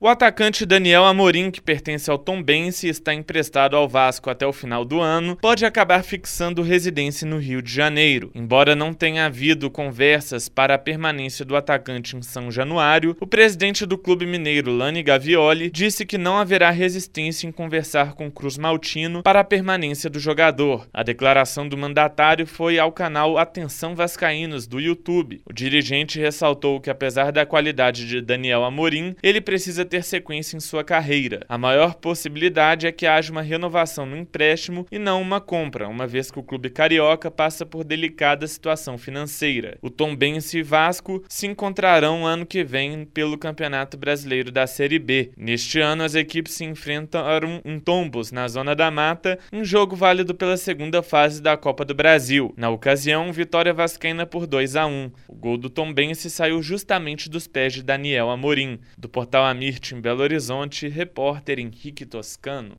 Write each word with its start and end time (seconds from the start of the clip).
O 0.00 0.06
atacante 0.06 0.64
Daniel 0.64 1.04
Amorim, 1.04 1.50
que 1.50 1.60
pertence 1.60 2.08
ao 2.08 2.16
Tombense 2.16 2.86
e 2.86 2.90
está 2.90 3.12
emprestado 3.12 3.74
ao 3.74 3.88
Vasco 3.88 4.30
até 4.30 4.46
o 4.46 4.52
final 4.52 4.84
do 4.84 5.00
ano, 5.00 5.34
pode 5.34 5.66
acabar 5.66 6.04
fixando 6.04 6.62
residência 6.62 7.26
no 7.26 7.36
Rio 7.36 7.60
de 7.60 7.74
Janeiro. 7.74 8.30
Embora 8.32 8.76
não 8.76 8.92
tenha 8.94 9.26
havido 9.26 9.68
conversas 9.68 10.48
para 10.48 10.74
a 10.74 10.78
permanência 10.78 11.44
do 11.44 11.56
atacante 11.56 12.16
em 12.16 12.22
São 12.22 12.48
Januário, 12.48 13.16
o 13.18 13.26
presidente 13.26 13.84
do 13.84 13.98
clube 13.98 14.24
mineiro, 14.24 14.70
Lani 14.70 15.02
Gavioli, 15.02 15.68
disse 15.68 16.06
que 16.06 16.16
não 16.16 16.38
haverá 16.38 16.70
resistência 16.70 17.48
em 17.48 17.50
conversar 17.50 18.14
com 18.14 18.30
Cruz 18.30 18.56
Maltino 18.56 19.24
para 19.24 19.40
a 19.40 19.44
permanência 19.44 20.08
do 20.08 20.20
jogador. 20.20 20.86
A 20.94 21.02
declaração 21.02 21.68
do 21.68 21.76
mandatário 21.76 22.46
foi 22.46 22.78
ao 22.78 22.92
canal 22.92 23.36
Atenção 23.36 23.96
Vascaínos 23.96 24.64
do 24.64 24.78
YouTube. 24.78 25.42
O 25.44 25.52
dirigente 25.52 26.20
ressaltou 26.20 26.80
que, 26.80 26.88
apesar 26.88 27.32
da 27.32 27.44
qualidade 27.44 28.06
de 28.06 28.20
Daniel 28.20 28.62
Amorim, 28.62 29.16
ele 29.24 29.40
precisa 29.40 29.87
ter 29.88 30.04
sequência 30.04 30.56
em 30.56 30.60
sua 30.60 30.84
carreira. 30.84 31.44
A 31.48 31.58
maior 31.58 31.94
possibilidade 31.94 32.86
é 32.86 32.92
que 32.92 33.06
haja 33.06 33.32
uma 33.32 33.42
renovação 33.42 34.06
no 34.06 34.16
empréstimo 34.16 34.86
e 34.92 34.98
não 34.98 35.20
uma 35.20 35.40
compra, 35.40 35.88
uma 35.88 36.06
vez 36.06 36.30
que 36.30 36.38
o 36.38 36.42
clube 36.42 36.70
carioca 36.70 37.30
passa 37.30 37.66
por 37.66 37.82
delicada 37.82 38.46
situação 38.46 38.96
financeira. 38.96 39.78
O 39.82 39.90
Tombense 39.90 40.58
e 40.58 40.62
Vasco 40.62 41.24
se 41.28 41.46
encontrarão 41.46 42.26
ano 42.26 42.46
que 42.46 42.62
vem 42.62 43.04
pelo 43.04 43.38
Campeonato 43.38 43.96
Brasileiro 43.96 44.52
da 44.52 44.66
Série 44.66 44.98
B. 44.98 45.32
Neste 45.36 45.80
ano, 45.80 46.04
as 46.04 46.14
equipes 46.14 46.54
se 46.54 46.64
enfrentaram 46.64 47.60
em 47.64 47.78
Tombos, 47.80 48.30
na 48.30 48.46
Zona 48.48 48.74
da 48.74 48.90
Mata, 48.90 49.38
em 49.52 49.64
jogo 49.64 49.96
válido 49.96 50.34
pela 50.34 50.56
segunda 50.56 51.02
fase 51.02 51.42
da 51.42 51.56
Copa 51.56 51.84
do 51.84 51.94
Brasil. 51.94 52.52
Na 52.56 52.70
ocasião, 52.70 53.32
vitória 53.32 53.72
vascaína 53.72 54.26
por 54.26 54.46
2 54.46 54.76
a 54.76 54.86
1. 54.86 55.10
O 55.28 55.34
gol 55.34 55.56
do 55.56 55.70
Tombense 55.70 56.28
saiu 56.28 56.62
justamente 56.62 57.30
dos 57.30 57.46
pés 57.46 57.72
de 57.72 57.82
Daniel 57.82 58.30
Amorim. 58.30 58.78
Do 58.96 59.08
portal 59.08 59.44
Amir 59.44 59.77
em 59.94 60.00
Belo 60.00 60.22
Horizonte, 60.22 60.88
repórter 60.88 61.58
Henrique 61.58 62.04
Toscano. 62.04 62.76